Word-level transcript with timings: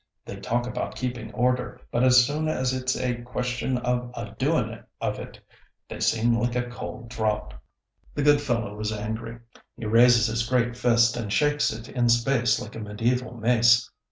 They 0.25 0.37
talk 0.37 0.65
about 0.65 0.95
keeping 0.95 1.31
order, 1.31 1.79
but 1.91 2.03
as 2.03 2.25
soon 2.25 2.47
as 2.47 2.73
it's 2.73 2.97
a 2.97 3.21
question 3.21 3.77
of 3.77 4.09
a 4.15 4.33
doing 4.39 4.79
of 4.99 5.19
it, 5.19 5.39
they 5.87 5.99
seem 5.99 6.33
like 6.35 6.55
a 6.55 6.67
cold 6.71 7.07
draught." 7.07 7.53
The 8.15 8.23
good 8.23 8.41
fellow 8.41 8.79
is 8.79 8.91
angry. 8.91 9.37
He 9.77 9.85
raises 9.85 10.25
his 10.25 10.49
great 10.49 10.75
fist 10.75 11.15
and 11.17 11.31
shakes 11.31 11.71
it 11.71 11.87
in 11.87 12.09
space 12.09 12.59
like 12.59 12.75
a 12.75 12.79
medieval 12.79 13.35
mace. 13.37 13.91